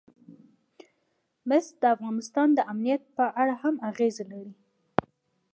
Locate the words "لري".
4.31-4.53